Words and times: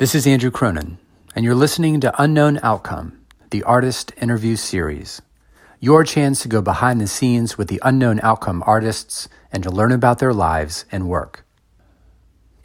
This 0.00 0.14
is 0.14 0.26
Andrew 0.26 0.50
Cronin, 0.50 0.96
and 1.36 1.44
you're 1.44 1.54
listening 1.54 2.00
to 2.00 2.22
Unknown 2.22 2.58
Outcome, 2.62 3.20
the 3.50 3.62
artist 3.64 4.14
interview 4.16 4.56
series. 4.56 5.20
Your 5.78 6.04
chance 6.04 6.40
to 6.40 6.48
go 6.48 6.62
behind 6.62 7.02
the 7.02 7.06
scenes 7.06 7.58
with 7.58 7.68
the 7.68 7.82
unknown 7.84 8.18
outcome 8.22 8.64
artists 8.66 9.28
and 9.52 9.62
to 9.62 9.70
learn 9.70 9.92
about 9.92 10.18
their 10.18 10.32
lives 10.32 10.86
and 10.90 11.06
work. 11.06 11.44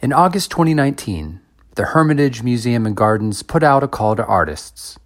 In 0.00 0.14
August 0.14 0.50
2019, 0.50 1.42
the 1.74 1.84
Hermitage 1.84 2.42
Museum 2.42 2.86
and 2.86 2.96
Gardens 2.96 3.42
put 3.42 3.62
out 3.62 3.82
a 3.82 3.88
call 3.88 4.16
to 4.16 4.24
artists. 4.24 4.98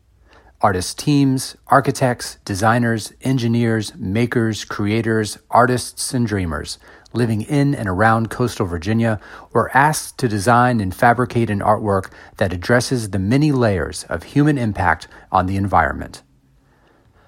Artist 0.60 1.00
teams, 1.00 1.56
architects, 1.66 2.36
designers, 2.44 3.12
engineers, 3.22 3.92
makers, 3.96 4.64
creators, 4.64 5.38
artists, 5.50 6.14
and 6.14 6.28
dreamers 6.28 6.78
living 7.12 7.42
in 7.42 7.74
and 7.74 7.88
around 7.88 8.30
coastal 8.30 8.66
Virginia 8.66 9.20
were 9.52 9.70
asked 9.74 10.18
to 10.18 10.28
design 10.28 10.80
and 10.80 10.94
fabricate 10.94 11.50
an 11.50 11.60
artwork 11.60 12.10
that 12.36 12.52
addresses 12.52 13.10
the 13.10 13.18
many 13.18 13.52
layers 13.52 14.04
of 14.04 14.22
human 14.22 14.58
impact 14.58 15.08
on 15.32 15.46
the 15.46 15.56
environment. 15.56 16.22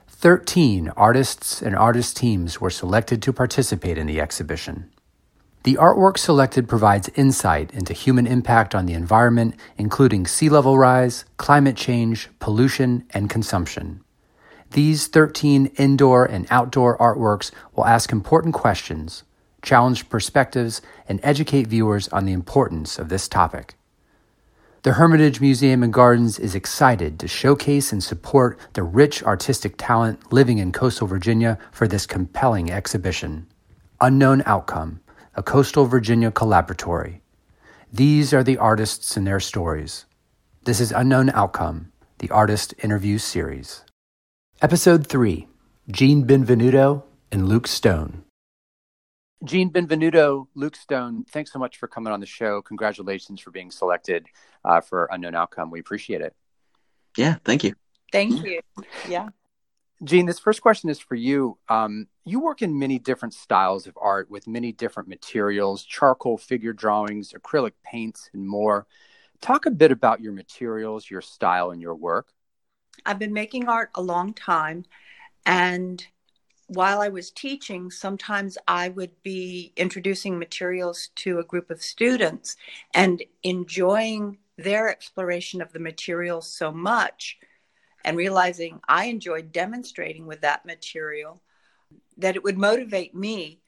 Thirteen 0.08 0.88
artists 0.90 1.60
and 1.60 1.74
artist 1.74 2.16
teams 2.16 2.60
were 2.60 2.70
selected 2.70 3.20
to 3.22 3.32
participate 3.32 3.98
in 3.98 4.06
the 4.06 4.20
exhibition. 4.20 4.88
The 5.64 5.74
artwork 5.74 6.18
selected 6.18 6.68
provides 6.68 7.10
insight 7.14 7.72
into 7.72 7.92
human 7.92 8.26
impact 8.26 8.74
on 8.74 8.86
the 8.86 8.94
environment, 8.94 9.54
including 9.76 10.26
sea 10.26 10.48
level 10.48 10.76
rise, 10.76 11.24
climate 11.36 11.76
change, 11.76 12.28
pollution, 12.40 13.04
and 13.10 13.30
consumption. 13.30 14.02
These 14.72 15.06
13 15.08 15.66
indoor 15.76 16.24
and 16.24 16.46
outdoor 16.50 16.96
artworks 16.98 17.50
will 17.74 17.84
ask 17.84 18.10
important 18.10 18.54
questions 18.54 19.22
challenge 19.62 20.08
perspectives, 20.08 20.82
and 21.08 21.20
educate 21.22 21.66
viewers 21.66 22.08
on 22.08 22.26
the 22.26 22.32
importance 22.32 22.98
of 22.98 23.08
this 23.08 23.28
topic. 23.28 23.74
The 24.82 24.94
Hermitage 24.94 25.40
Museum 25.40 25.84
and 25.84 25.92
Gardens 25.92 26.40
is 26.40 26.56
excited 26.56 27.20
to 27.20 27.28
showcase 27.28 27.92
and 27.92 28.02
support 28.02 28.58
the 28.72 28.82
rich 28.82 29.22
artistic 29.22 29.76
talent 29.78 30.32
living 30.32 30.58
in 30.58 30.72
coastal 30.72 31.06
Virginia 31.06 31.56
for 31.70 31.86
this 31.86 32.04
compelling 32.04 32.72
exhibition. 32.72 33.46
Unknown 34.00 34.42
Outcome, 34.44 35.00
a 35.36 35.42
Coastal 35.42 35.86
Virginia 35.86 36.32
Collaboratory. 36.32 37.20
These 37.92 38.34
are 38.34 38.42
the 38.42 38.58
artists 38.58 39.16
and 39.16 39.24
their 39.24 39.38
stories. 39.38 40.06
This 40.64 40.80
is 40.80 40.90
Unknown 40.90 41.30
Outcome, 41.30 41.92
the 42.18 42.30
Artist 42.30 42.74
Interview 42.82 43.18
Series. 43.18 43.84
Episode 44.60 45.06
3 45.06 45.46
Gene 45.90 46.26
Benvenuto 46.26 47.04
and 47.30 47.48
Luke 47.48 47.68
Stone. 47.68 48.24
Gene 49.44 49.70
Benvenuto, 49.70 50.46
Luke 50.54 50.76
Stone, 50.76 51.24
thanks 51.24 51.52
so 51.52 51.58
much 51.58 51.78
for 51.78 51.88
coming 51.88 52.12
on 52.12 52.20
the 52.20 52.26
show. 52.26 52.62
Congratulations 52.62 53.40
for 53.40 53.50
being 53.50 53.70
selected 53.70 54.26
uh, 54.64 54.80
for 54.80 55.08
Unknown 55.10 55.34
Outcome. 55.34 55.70
We 55.70 55.80
appreciate 55.80 56.20
it. 56.20 56.34
Yeah, 57.16 57.36
thank 57.44 57.64
you. 57.64 57.74
Thank 58.12 58.44
you. 58.44 58.60
Yeah. 59.08 59.28
Gene, 60.04 60.26
this 60.26 60.38
first 60.38 60.62
question 60.62 60.90
is 60.90 60.98
for 60.98 61.14
you. 61.14 61.58
Um, 61.68 62.08
you 62.24 62.40
work 62.40 62.62
in 62.62 62.78
many 62.78 62.98
different 62.98 63.34
styles 63.34 63.86
of 63.86 63.96
art 64.00 64.30
with 64.30 64.46
many 64.46 64.72
different 64.72 65.08
materials 65.08 65.84
charcoal 65.84 66.38
figure 66.38 66.72
drawings, 66.72 67.32
acrylic 67.32 67.72
paints, 67.84 68.28
and 68.32 68.46
more. 68.46 68.86
Talk 69.40 69.66
a 69.66 69.70
bit 69.70 69.92
about 69.92 70.20
your 70.20 70.32
materials, 70.32 71.08
your 71.10 71.20
style, 71.20 71.70
and 71.70 71.80
your 71.80 71.94
work. 71.94 72.28
I've 73.06 73.18
been 73.18 73.32
making 73.32 73.68
art 73.68 73.90
a 73.94 74.02
long 74.02 74.34
time, 74.34 74.84
and 75.46 76.04
while 76.68 77.00
I 77.00 77.08
was 77.08 77.30
teaching, 77.30 77.90
sometimes 77.90 78.56
I 78.66 78.88
would 78.90 79.10
be 79.22 79.72
introducing 79.76 80.38
materials 80.38 81.10
to 81.16 81.38
a 81.38 81.44
group 81.44 81.70
of 81.70 81.82
students 81.82 82.56
and 82.94 83.22
enjoying 83.42 84.38
their 84.56 84.88
exploration 84.88 85.60
of 85.60 85.72
the 85.72 85.80
materials 85.80 86.46
so 86.46 86.72
much 86.72 87.38
and 88.04 88.16
realizing 88.16 88.80
I 88.88 89.06
enjoyed 89.06 89.52
demonstrating 89.52 90.26
with 90.26 90.40
that 90.40 90.64
material 90.64 91.42
that 92.16 92.36
it 92.36 92.44
would 92.44 92.58
motivate 92.58 93.14
me 93.14 93.60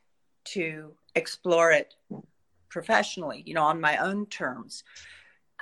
to 0.45 0.95
explore 1.15 1.71
it 1.73 1.95
professionally, 2.69 3.43
you 3.47 3.55
know, 3.55 3.63
on 3.63 3.81
my 3.81 3.97
own 3.99 4.27
terms. 4.27 4.85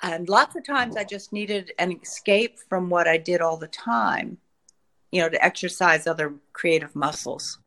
And 0.02 0.28
lots 0.28 0.56
of 0.56 0.64
times 0.64 0.96
I 0.96 1.04
just 1.04 1.32
needed 1.32 1.72
an 1.78 1.92
escape 2.02 2.58
from 2.68 2.88
what 2.88 3.06
I 3.06 3.18
did 3.18 3.40
all 3.40 3.56
the 3.56 3.68
time 3.68 4.38
you 5.12 5.20
know, 5.20 5.28
to 5.28 5.44
exercise 5.44 6.06
other 6.06 6.34
creative 6.52 6.96
muscles. 6.96 7.60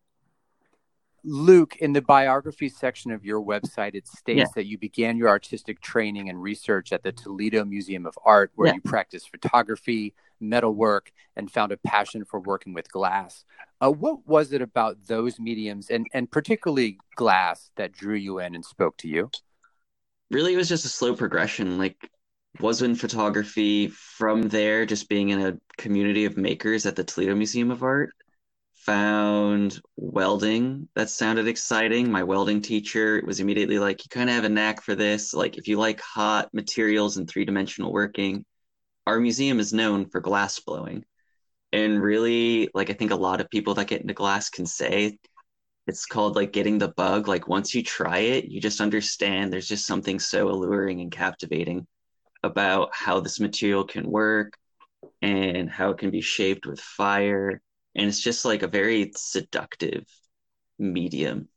Luke, 1.24 1.78
in 1.78 1.94
the 1.94 2.02
biography 2.02 2.70
section 2.70 3.12
of 3.12 3.26
your 3.26 3.42
website, 3.42 3.96
it 3.96 4.08
states 4.08 4.38
yeah. 4.38 4.46
that 4.56 4.68
you 4.68 4.78
began 4.78 5.18
your 5.18 5.30
artistic 5.30 5.82
training 5.82 6.30
and 6.30 6.42
research 6.42 6.92
at 6.92 7.02
the 7.02 7.12
Toledo 7.12 7.66
Museum 7.66 8.06
of 8.06 8.18
Art, 8.24 8.52
where 8.56 8.68
yeah. 8.68 8.76
you 8.76 8.82
practiced 8.82 9.32
photography, 9.32 10.14
metalwork, 10.40 11.12
and 11.36 11.50
found 11.50 11.72
a 11.72 11.78
passion 11.78 12.26
for 12.26 12.40
working 12.40 12.74
with 12.76 12.92
glass. 12.92 13.44
Uh, 13.82 13.92
what 13.92 14.28
was 14.28 14.54
it 14.54 14.62
about 14.62 14.98
those 15.08 15.40
mediums, 15.40 15.90
and, 15.90 16.06
and 16.14 16.30
particularly 16.30 17.00
glass, 17.16 17.72
that 17.76 17.92
drew 17.92 18.16
you 18.16 18.40
in 18.40 18.54
and 18.54 18.64
spoke 18.64 18.96
to 18.98 19.08
you? 19.08 19.32
Really, 20.30 20.54
it 20.54 20.58
was 20.58 20.70
just 20.70 20.86
a 20.86 20.90
slow 20.90 21.16
progression. 21.16 21.80
Like, 21.80 22.10
was 22.60 22.82
in 22.82 22.96
photography 22.96 23.88
from 23.88 24.44
there, 24.44 24.86
just 24.86 25.10
being 25.10 25.30
in 25.30 25.42
a 25.42 25.58
community 25.78 26.26
of 26.26 26.38
makers 26.38 26.86
at 26.86 26.96
the 26.96 27.04
Toledo 27.04 27.36
Museum 27.36 27.72
of 27.72 27.84
Art. 27.84 28.12
Found 28.86 29.82
welding 29.96 30.88
that 30.96 31.10
sounded 31.10 31.48
exciting. 31.48 32.12
My 32.12 32.24
welding 32.24 32.62
teacher 32.62 33.22
was 33.26 33.40
immediately 33.40 33.80
like, 33.80 34.04
You 34.06 34.10
kind 34.10 34.30
of 34.30 34.36
have 34.36 34.46
a 34.46 34.50
knack 34.50 34.82
for 34.84 34.94
this. 34.94 35.34
Like, 35.34 35.58
if 35.58 35.68
you 35.68 35.78
like 35.78 36.00
hot 36.02 36.54
materials 36.54 37.18
and 37.18 37.28
three 37.28 37.46
dimensional 37.46 37.92
working, 37.92 38.46
our 39.08 39.20
museum 39.20 39.60
is 39.60 39.74
known 39.74 40.08
for 40.08 40.22
glass 40.22 40.60
blowing. 40.60 41.04
And 41.74 42.02
really, 42.02 42.70
like, 42.76 42.90
I 42.92 42.94
think 42.94 43.12
a 43.12 43.16
lot 43.16 43.42
of 43.42 43.50
people 43.50 43.74
that 43.76 43.88
get 43.88 44.02
into 44.02 44.14
glass 44.14 44.50
can 44.50 44.68
say 44.68 45.18
it's 45.88 46.06
called 46.06 46.36
like 46.36 46.54
getting 46.54 46.78
the 46.78 46.90
bug. 46.90 47.28
Like, 47.28 47.48
once 47.48 47.74
you 47.74 47.82
try 47.84 48.20
it, 48.20 48.46
you 48.46 48.62
just 48.62 48.82
understand 48.82 49.52
there's 49.52 49.68
just 49.68 49.88
something 49.88 50.20
so 50.20 50.50
alluring 50.50 51.02
and 51.02 51.12
captivating 51.12 51.88
about 52.46 52.90
how 52.94 53.20
this 53.20 53.40
material 53.40 53.84
can 53.84 54.10
work 54.10 54.58
and 55.22 55.70
how 55.70 55.90
it 55.90 55.98
can 55.98 56.12
be 56.12 56.22
shaped 56.22 56.66
with 56.66 56.80
fire. 56.80 57.62
And 57.96 58.08
it's 58.08 58.22
just 58.22 58.46
like 58.46 58.64
a 58.64 58.68
very 58.68 59.12
seductive 59.16 60.06
medium. 60.78 61.50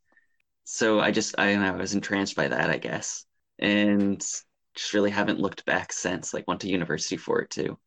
So 0.64 1.00
I 1.00 1.10
just, 1.10 1.34
I, 1.38 1.52
don't 1.52 1.62
know, 1.62 1.74
I 1.74 1.76
was 1.76 1.94
entranced 1.94 2.36
by 2.36 2.48
that, 2.48 2.70
I 2.70 2.78
guess. 2.78 3.24
And 3.58 4.20
just 4.74 4.94
really 4.94 5.10
haven't 5.10 5.40
looked 5.40 5.64
back 5.66 5.92
since, 5.92 6.32
like 6.32 6.46
went 6.48 6.60
to 6.60 6.68
university 6.68 7.16
for 7.16 7.40
it 7.40 7.50
too. 7.50 7.78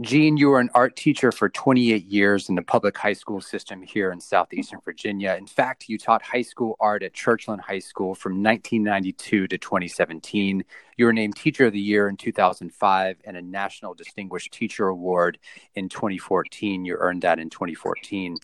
Gene, 0.00 0.38
you 0.38 0.48
were 0.48 0.60
an 0.60 0.70
art 0.72 0.96
teacher 0.96 1.30
for 1.30 1.50
28 1.50 2.06
years 2.06 2.48
in 2.48 2.54
the 2.54 2.62
public 2.62 2.96
high 2.96 3.12
school 3.12 3.40
system 3.40 3.82
here 3.82 4.12
in 4.12 4.18
Southeastern 4.18 4.80
Virginia. 4.82 5.34
In 5.36 5.46
fact, 5.46 5.90
you 5.90 5.98
taught 5.98 6.22
high 6.22 6.40
school 6.40 6.76
art 6.80 7.02
at 7.02 7.12
Churchland 7.12 7.60
High 7.60 7.80
School 7.80 8.14
from 8.14 8.42
1992 8.42 9.46
to 9.48 9.58
2017. 9.58 10.64
You 10.96 11.04
were 11.04 11.12
named 11.12 11.36
Teacher 11.36 11.66
of 11.66 11.74
the 11.74 11.80
Year 11.80 12.08
in 12.08 12.16
2005 12.16 13.16
and 13.24 13.36
a 13.36 13.42
National 13.42 13.92
Distinguished 13.92 14.52
Teacher 14.52 14.88
Award 14.88 15.38
in 15.74 15.90
2014. 15.90 16.86
You 16.86 16.96
earned 16.98 17.22
that 17.22 17.38
in 17.38 17.50
2014. 17.50 18.36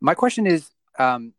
My 0.00 0.14
question 0.14 0.48
is 0.48 0.72
um, 0.98 1.32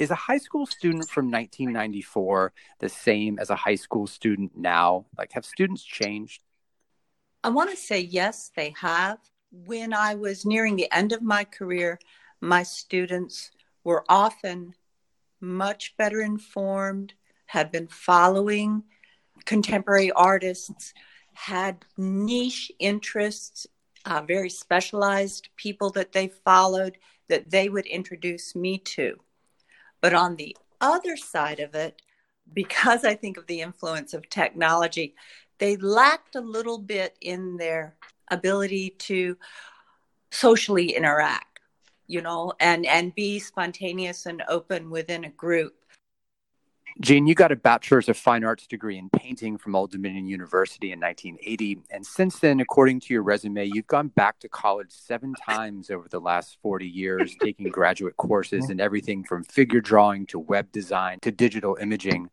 Is 0.00 0.10
a 0.10 0.16
high 0.16 0.38
school 0.38 0.66
student 0.66 1.08
from 1.08 1.26
1994 1.26 2.52
the 2.80 2.88
same 2.88 3.38
as 3.38 3.50
a 3.50 3.56
high 3.56 3.76
school 3.76 4.08
student 4.08 4.56
now? 4.56 5.06
Like, 5.16 5.30
have 5.34 5.44
students 5.44 5.84
changed? 5.84 6.42
I 7.42 7.48
want 7.48 7.70
to 7.70 7.76
say 7.76 8.00
yes, 8.00 8.50
they 8.54 8.74
have. 8.80 9.18
When 9.50 9.94
I 9.94 10.14
was 10.14 10.44
nearing 10.44 10.76
the 10.76 10.92
end 10.92 11.12
of 11.12 11.22
my 11.22 11.44
career, 11.44 11.98
my 12.40 12.62
students 12.62 13.50
were 13.82 14.04
often 14.08 14.74
much 15.40 15.96
better 15.96 16.20
informed, 16.20 17.14
had 17.46 17.72
been 17.72 17.88
following 17.88 18.84
contemporary 19.46 20.12
artists, 20.12 20.92
had 21.32 21.84
niche 21.96 22.70
interests, 22.78 23.66
uh, 24.04 24.20
very 24.20 24.50
specialized 24.50 25.48
people 25.56 25.90
that 25.90 26.12
they 26.12 26.28
followed 26.28 26.98
that 27.28 27.50
they 27.50 27.68
would 27.68 27.86
introduce 27.86 28.54
me 28.54 28.76
to. 28.78 29.16
But 30.00 30.14
on 30.14 30.36
the 30.36 30.56
other 30.80 31.16
side 31.16 31.60
of 31.60 31.74
it, 31.74 32.02
because 32.52 33.04
I 33.04 33.14
think 33.14 33.36
of 33.36 33.46
the 33.46 33.60
influence 33.60 34.12
of 34.12 34.28
technology, 34.28 35.14
they 35.60 35.76
lacked 35.76 36.34
a 36.34 36.40
little 36.40 36.78
bit 36.78 37.16
in 37.20 37.56
their 37.56 37.94
ability 38.28 38.90
to 38.98 39.36
socially 40.32 40.96
interact 40.96 41.60
you 42.06 42.20
know 42.20 42.52
and 42.60 42.86
and 42.86 43.14
be 43.14 43.38
spontaneous 43.38 44.26
and 44.26 44.42
open 44.48 44.90
within 44.90 45.24
a 45.24 45.30
group 45.30 45.74
Gene, 47.00 47.26
you 47.26 47.34
got 47.34 47.52
a 47.52 47.56
bachelor's 47.56 48.10
of 48.10 48.16
fine 48.18 48.44
arts 48.44 48.66
degree 48.66 48.98
in 48.98 49.08
painting 49.10 49.56
from 49.56 49.74
Old 49.74 49.90
Dominion 49.90 50.26
University 50.26 50.92
in 50.92 51.00
1980. 51.00 51.78
And 51.90 52.04
since 52.04 52.40
then, 52.40 52.60
according 52.60 53.00
to 53.00 53.14
your 53.14 53.22
resume, 53.22 53.64
you've 53.64 53.86
gone 53.86 54.08
back 54.08 54.38
to 54.40 54.50
college 54.50 54.90
seven 54.90 55.32
times 55.34 55.90
over 55.90 56.08
the 56.08 56.20
last 56.20 56.58
40 56.62 56.86
years, 56.86 57.34
taking 57.42 57.68
graduate 57.68 58.18
courses 58.18 58.68
in 58.68 58.80
everything 58.80 59.24
from 59.24 59.44
figure 59.44 59.80
drawing 59.80 60.26
to 60.26 60.38
web 60.38 60.70
design 60.72 61.20
to 61.22 61.30
digital 61.30 61.78
imaging. 61.80 62.28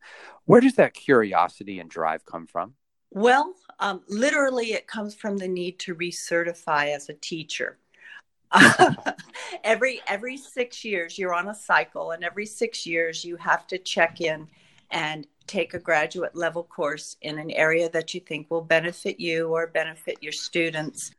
Where 0.46 0.60
does 0.60 0.76
that 0.76 0.94
curiosity 0.94 1.80
and 1.80 1.90
drive 1.90 2.26
come 2.26 2.46
from? 2.46 2.74
Well, 3.12 3.56
um, 3.80 4.02
literally, 4.08 4.74
it 4.74 4.88
comes 4.88 5.16
from 5.16 5.38
the 5.38 5.48
need 5.48 5.80
to 5.80 5.96
recertify 5.96 6.96
as 6.96 7.10
a 7.10 7.14
teacher. 7.14 7.78
every 9.64 10.02
every 10.08 10.38
six 10.38 10.84
years, 10.84 11.18
you're 11.18 11.34
on 11.34 11.50
a 11.50 11.56
cycle, 11.56 12.12
and 12.12 12.24
every 12.24 12.46
six 12.46 12.86
years, 12.86 13.24
you 13.24 13.36
have 13.38 13.68
to 13.68 13.78
check 13.78 14.22
in 14.22 14.48
and 14.92 15.28
take 15.48 15.74
a 15.74 15.80
graduate 15.80 16.36
level 16.36 16.64
course 16.64 17.18
in 17.22 17.40
an 17.40 17.52
area 17.52 17.90
that 17.90 18.14
you 18.14 18.20
think 18.20 18.50
will 18.50 18.62
benefit 18.62 19.20
you 19.20 19.48
or 19.48 19.68
benefit 19.68 20.18
your 20.22 20.32
students. 20.32 21.12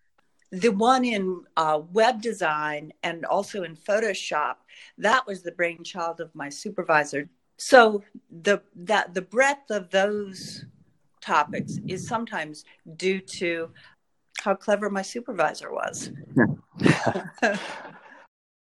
The 0.51 0.71
one 0.71 1.05
in 1.05 1.45
uh, 1.57 1.81
web 1.93 2.23
design 2.23 2.93
and 3.03 3.25
also 3.27 3.65
in 3.65 3.77
Photoshop, 3.77 4.57
that 4.97 5.27
was 5.27 5.43
the 5.43 5.53
brainchild 5.53 6.21
of 6.21 6.35
my 6.35 6.49
supervisor. 6.49 7.29
So 7.59 8.03
the 8.31 8.63
that 8.77 9.15
the 9.15 9.23
breadth 9.23 9.71
of 9.71 9.91
those 9.91 10.65
topics 11.29 11.79
is 11.87 12.07
sometimes 12.07 12.65
due 12.97 13.21
to 13.21 13.71
how 14.41 14.55
clever 14.55 14.89
my 14.89 15.03
supervisor 15.03 15.71
was. 15.71 16.11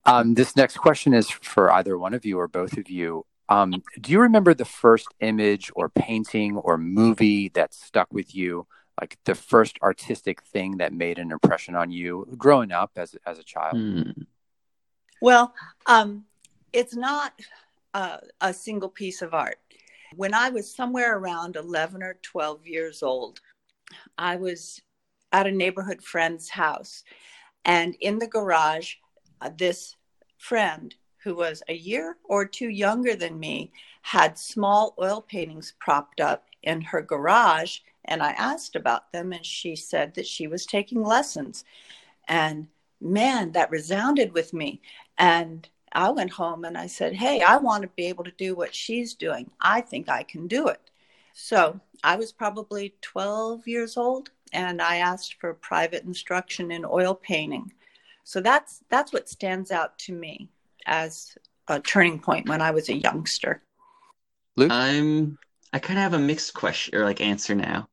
um, 0.06 0.34
this 0.34 0.56
next 0.56 0.78
question 0.78 1.14
is 1.14 1.30
for 1.30 1.72
either 1.72 1.98
one 1.98 2.14
of 2.14 2.26
you 2.26 2.40
or 2.40 2.48
both 2.48 2.78
of 2.78 2.90
you. 2.90 3.26
Um, 3.50 3.84
do 4.00 4.12
you 4.14 4.22
remember 4.22 4.54
the 4.54 4.66
first 4.66 5.08
image 5.20 5.72
or 5.76 5.90
painting 5.90 6.56
or 6.56 6.78
movie 6.78 7.50
that 7.50 7.74
stuck 7.74 8.12
with 8.14 8.34
you? 8.34 8.66
Like 9.00 9.18
the 9.26 9.36
first 9.36 9.78
artistic 9.82 10.42
thing 10.44 10.78
that 10.78 10.94
made 10.94 11.20
an 11.20 11.32
impression 11.32 11.76
on 11.76 11.92
you 11.92 12.28
growing 12.38 12.72
up 12.72 12.92
as, 12.96 13.16
as 13.26 13.40
a 13.40 13.44
child? 13.44 13.76
Hmm. 13.76 14.12
Well, 15.22 15.54
um, 15.86 16.26
it's 16.72 16.96
not 16.96 17.34
uh, 17.94 18.18
a 18.40 18.54
single 18.54 18.90
piece 18.90 19.22
of 19.22 19.34
art. 19.34 19.58
When 20.16 20.34
I 20.34 20.50
was 20.50 20.74
somewhere 20.74 21.18
around 21.18 21.56
11 21.56 22.04
or 22.04 22.18
12 22.22 22.68
years 22.68 23.04
old, 23.04 23.40
I 24.18 24.36
was 24.36 24.82
at 25.32 25.48
a 25.48 25.52
neighborhood 25.52 26.02
friend's 26.04 26.50
house. 26.50 27.04
And 27.66 27.96
in 28.02 28.20
the 28.20 28.28
garage, 28.28 28.96
uh, 29.42 29.50
this 29.58 29.96
friend 30.38 30.94
who 31.24 31.36
was 31.36 31.64
a 31.68 31.74
year 31.74 32.18
or 32.26 32.46
two 32.46 32.70
younger 32.70 33.16
than 33.16 33.40
me 33.40 33.72
had 34.02 34.38
small 34.38 34.94
oil 35.00 35.22
paintings 35.22 35.74
propped 35.80 36.20
up 36.20 36.46
in 36.62 36.82
her 36.82 37.02
garage. 37.02 37.80
And 38.06 38.22
I 38.22 38.32
asked 38.32 38.76
about 38.76 39.12
them, 39.14 39.32
and 39.32 39.46
she 39.46 39.76
said 39.76 40.14
that 40.16 40.28
she 40.28 40.48
was 40.48 40.66
taking 40.66 41.02
lessons. 41.02 41.64
And 42.28 42.68
man, 43.00 43.54
that 43.54 43.72
resounded 43.72 44.34
with 44.34 44.54
me. 44.54 44.82
And 45.18 45.68
I 45.94 46.10
went 46.12 46.32
home 46.32 46.66
and 46.66 46.78
I 46.78 46.88
said, 46.88 47.14
Hey, 47.14 47.42
I 47.42 47.58
want 47.58 47.84
to 47.84 47.90
be 47.90 48.06
able 48.08 48.24
to 48.24 48.32
do 48.32 48.56
what 48.56 48.76
she's 48.76 49.14
doing. 49.14 49.50
I 49.62 49.82
think 49.82 50.10
I 50.10 50.24
can 50.24 50.48
do 50.48 50.68
it. 50.68 50.82
So 51.34 51.80
I 52.04 52.16
was 52.16 52.32
probably 52.32 52.94
12 53.02 53.68
years 53.68 53.98
old 53.98 54.30
and 54.52 54.82
I 54.82 54.98
asked 54.98 55.36
for 55.40 55.54
private 55.54 56.04
instruction 56.04 56.72
in 56.72 56.86
oil 56.86 57.16
painting. 57.16 57.72
So 58.24 58.40
that's 58.40 58.84
that's 58.90 59.12
what 59.12 59.30
stands 59.30 59.72
out 59.72 59.98
to 60.00 60.14
me 60.14 60.50
as 60.86 61.38
a 61.68 61.80
turning 61.80 62.20
point 62.20 62.48
when 62.48 62.62
I 62.62 62.72
was 62.72 62.90
a 62.90 62.98
youngster. 62.98 63.62
Luke, 64.56 64.72
I'm 64.72 65.38
I 65.74 65.80
kind 65.80 65.98
of 65.98 66.04
have 66.04 66.14
a 66.14 66.20
mixed 66.20 66.54
question 66.54 66.96
or 66.96 67.04
like 67.04 67.22
answer 67.22 67.56
now, 67.56 67.90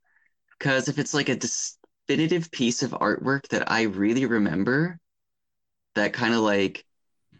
because 0.58 0.88
if 0.88 0.98
it's 0.98 1.14
like 1.14 1.28
a 1.28 1.36
definitive 1.36 2.50
piece 2.50 2.82
of 2.82 2.90
artwork 2.90 3.48
that 3.48 3.70
I 3.70 3.82
really 3.82 4.26
remember, 4.26 4.98
that 5.94 6.12
kind 6.12 6.34
of 6.34 6.40
like 6.40 6.84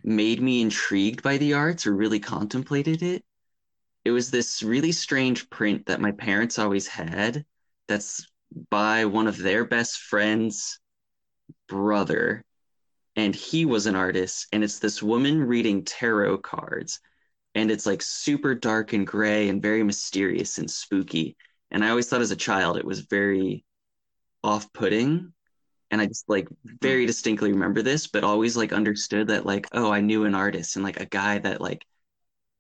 made 0.03 0.41
me 0.41 0.63
intrigued 0.63 1.23
by 1.23 1.39
the 1.39 1.55
arts 1.55 1.87
or 1.87 1.95
really 1.95 2.21
contemplated 2.21 3.03
it, 3.03 3.25
it 4.05 4.11
was 4.11 4.31
this 4.31 4.63
really 4.63 4.93
strange 4.93 5.51
print 5.51 5.87
that 5.87 6.01
my 6.01 6.13
parents 6.13 6.59
always 6.59 6.87
had. 6.87 7.45
That's 7.89 8.27
by 8.71 9.05
one 9.05 9.27
of 9.27 9.37
their 9.37 9.65
best 9.65 9.99
friends' 9.99 10.81
brother. 11.69 12.45
And 13.17 13.35
he 13.35 13.67
was 13.67 13.87
an 13.87 13.97
artist 13.97 14.47
and 14.53 14.65
it's 14.65 14.79
this 14.79 15.03
woman 15.03 15.43
reading 15.43 15.85
tarot 15.85 16.39
cards. 16.39 17.01
And 17.55 17.71
it's 17.71 17.85
like 17.87 18.01
super 18.01 18.55
dark 18.55 18.93
and 18.93 19.07
gray 19.07 19.49
and 19.49 19.61
very 19.61 19.83
mysterious 19.83 20.59
and 20.59 20.71
spooky. 20.71 21.37
And 21.71 21.85
i 21.85 21.91
always 21.91 22.09
thought 22.09 22.23
as 22.23 22.31
a 22.31 22.37
child 22.37 22.77
it 22.77 22.85
was 22.85 23.01
very 23.01 23.65
off-putting 24.43 25.33
and 25.91 26.01
i 26.01 26.07
just 26.07 26.29
like 26.29 26.49
very 26.83 27.07
distinctly 27.07 27.53
remember 27.53 27.83
this 27.83 28.07
but 28.07 28.25
always 28.25 28.57
like 28.57 28.73
understood 28.73 29.29
that 29.29 29.47
like 29.47 29.67
oh 29.73 29.91
i 29.91 30.01
knew 30.01 30.25
an 30.25 30.35
artist 30.35 30.77
and 30.77 30.85
like 30.85 31.01
a 31.01 31.07
guy 31.07 31.39
that 31.39 31.61
like 31.61 31.85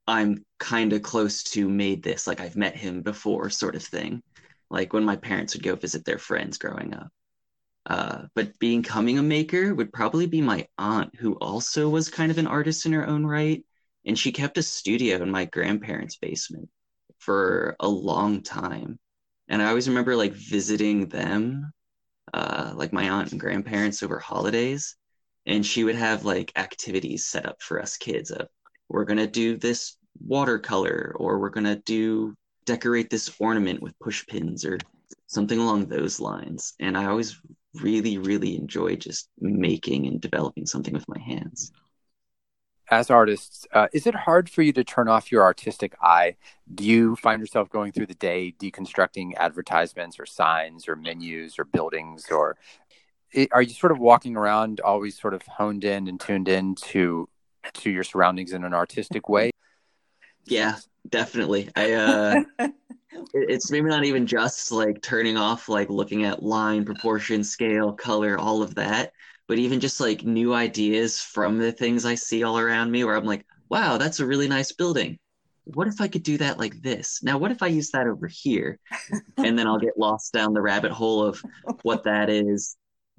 i'm 0.06 0.44
kind 0.58 0.92
of 0.92 1.02
close 1.02 1.42
to 1.42 1.68
made 1.68 2.02
this 2.02 2.26
like 2.26 2.40
i've 2.40 2.56
met 2.56 2.76
him 2.76 3.02
before 3.02 3.50
sort 3.50 3.76
of 3.76 3.82
thing 3.82 4.22
like 4.70 4.92
when 4.92 5.04
my 5.04 5.16
parents 5.16 5.54
would 5.54 5.62
go 5.62 5.74
visit 5.76 6.04
their 6.04 6.18
friends 6.18 6.58
growing 6.58 6.94
up 6.94 7.08
uh, 7.86 8.22
but 8.34 8.58
becoming 8.58 9.18
a 9.18 9.22
maker 9.22 9.74
would 9.74 9.92
probably 9.92 10.26
be 10.26 10.40
my 10.40 10.66
aunt, 10.78 11.14
who 11.16 11.34
also 11.34 11.88
was 11.88 12.08
kind 12.08 12.30
of 12.30 12.38
an 12.38 12.46
artist 12.46 12.86
in 12.86 12.92
her 12.92 13.06
own 13.06 13.24
right. 13.24 13.64
And 14.04 14.18
she 14.18 14.32
kept 14.32 14.58
a 14.58 14.62
studio 14.62 15.22
in 15.22 15.30
my 15.30 15.46
grandparents' 15.46 16.16
basement 16.16 16.68
for 17.18 17.76
a 17.80 17.88
long 17.88 18.42
time. 18.42 18.98
And 19.48 19.62
I 19.62 19.68
always 19.68 19.88
remember 19.88 20.14
like 20.14 20.32
visiting 20.32 21.08
them, 21.08 21.72
uh, 22.34 22.72
like 22.74 22.92
my 22.92 23.08
aunt 23.08 23.32
and 23.32 23.40
grandparents 23.40 24.02
over 24.02 24.18
holidays. 24.18 24.96
And 25.46 25.64
she 25.64 25.84
would 25.84 25.96
have 25.96 26.24
like 26.24 26.52
activities 26.56 27.26
set 27.26 27.46
up 27.46 27.62
for 27.62 27.80
us 27.80 27.96
kids 27.96 28.30
of 28.30 28.48
we're 28.88 29.04
to 29.18 29.26
do 29.26 29.56
this 29.56 29.96
watercolor 30.20 31.14
or 31.16 31.38
we're 31.38 31.50
to 31.64 31.76
do 31.76 32.36
decorate 32.66 33.08
this 33.10 33.34
ornament 33.38 33.80
with 33.80 33.98
push 34.00 34.26
pins 34.26 34.64
or 34.64 34.78
something 35.26 35.58
along 35.58 35.86
those 35.86 36.20
lines. 36.20 36.74
And 36.80 36.96
I 36.96 37.06
always 37.06 37.40
really, 37.74 38.18
really 38.18 38.56
enjoy 38.56 38.96
just 38.96 39.28
making 39.40 40.06
and 40.06 40.20
developing 40.20 40.66
something 40.66 40.92
with 40.92 41.08
my 41.08 41.18
hands. 41.18 41.72
As 42.90 43.08
artists, 43.08 43.68
uh, 43.72 43.86
is 43.92 44.08
it 44.08 44.16
hard 44.16 44.50
for 44.50 44.62
you 44.62 44.72
to 44.72 44.82
turn 44.82 45.06
off 45.06 45.30
your 45.30 45.44
artistic 45.44 45.94
eye? 46.02 46.34
Do 46.74 46.82
you 46.82 47.14
find 47.14 47.40
yourself 47.40 47.70
going 47.70 47.92
through 47.92 48.06
the 48.06 48.14
day 48.14 48.52
deconstructing 48.58 49.34
advertisements 49.36 50.18
or 50.18 50.26
signs 50.26 50.88
or 50.88 50.96
menus 50.96 51.56
or 51.56 51.64
buildings? 51.64 52.26
Or 52.32 52.56
are 53.52 53.62
you 53.62 53.74
sort 53.74 53.92
of 53.92 54.00
walking 54.00 54.36
around 54.36 54.80
always 54.80 55.16
sort 55.16 55.34
of 55.34 55.42
honed 55.42 55.84
in 55.84 56.08
and 56.08 56.18
tuned 56.18 56.48
in 56.48 56.74
to, 56.74 57.28
to 57.74 57.90
your 57.90 58.02
surroundings 58.02 58.52
in 58.52 58.64
an 58.64 58.74
artistic 58.74 59.28
way? 59.28 59.52
Yeah, 60.46 60.76
definitely. 61.08 61.70
I, 61.76 61.92
uh, 61.92 62.42
it's 63.34 63.70
maybe 63.70 63.88
not 63.88 64.04
even 64.04 64.26
just 64.26 64.72
like 64.72 65.00
turning 65.00 65.36
off 65.36 65.68
like 65.68 65.90
looking 65.90 66.24
at 66.24 66.42
line 66.42 66.84
proportion 66.84 67.44
scale 67.44 67.92
color 67.92 68.36
all 68.36 68.62
of 68.62 68.74
that 68.74 69.12
but 69.50 69.58
even 69.58 69.80
just 69.80 69.98
like 69.98 70.22
new 70.22 70.54
ideas 70.54 71.20
from 71.20 71.58
the 71.58 71.72
things 71.72 72.04
i 72.04 72.14
see 72.14 72.44
all 72.44 72.56
around 72.56 72.88
me 72.88 73.02
where 73.02 73.16
i'm 73.16 73.24
like 73.24 73.44
wow 73.68 73.98
that's 73.98 74.20
a 74.20 74.26
really 74.26 74.46
nice 74.46 74.70
building. 74.70 75.18
What 75.64 75.88
if 75.88 76.00
i 76.00 76.06
could 76.06 76.22
do 76.22 76.38
that 76.38 76.56
like 76.56 76.80
this? 76.82 77.20
Now 77.20 77.36
what 77.36 77.50
if 77.50 77.60
i 77.60 77.66
use 77.66 77.90
that 77.90 78.06
over 78.06 78.28
here? 78.28 78.78
And 79.38 79.58
then 79.58 79.66
i'll 79.66 79.78
get 79.78 79.98
lost 79.98 80.32
down 80.32 80.54
the 80.54 80.62
rabbit 80.62 80.92
hole 80.92 81.24
of 81.24 81.42
what 81.82 82.04
that 82.04 82.30
is 82.30 82.76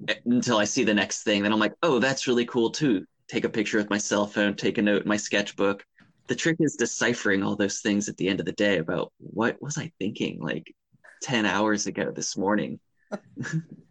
eh, 0.08 0.14
until 0.24 0.56
i 0.56 0.64
see 0.64 0.84
the 0.84 0.94
next 0.94 1.22
thing. 1.22 1.42
Then 1.42 1.52
i'm 1.52 1.60
like 1.60 1.74
oh 1.82 1.98
that's 1.98 2.26
really 2.26 2.46
cool 2.46 2.70
too. 2.70 3.04
Take 3.28 3.44
a 3.44 3.50
picture 3.50 3.76
with 3.76 3.90
my 3.90 3.98
cell 3.98 4.26
phone 4.26 4.56
take 4.56 4.78
a 4.78 4.82
note 4.82 5.02
in 5.02 5.08
my 5.08 5.18
sketchbook. 5.18 5.84
The 6.28 6.34
trick 6.34 6.56
is 6.60 6.76
deciphering 6.76 7.42
all 7.42 7.56
those 7.56 7.80
things 7.80 8.08
at 8.08 8.16
the 8.16 8.28
end 8.28 8.40
of 8.40 8.46
the 8.46 8.52
day 8.52 8.78
about 8.78 9.12
what 9.18 9.60
was 9.60 9.76
I 9.76 9.92
thinking 9.98 10.40
like 10.40 10.74
10 11.24 11.44
hours 11.44 11.86
ago 11.86 12.10
this 12.10 12.38
morning. 12.38 12.80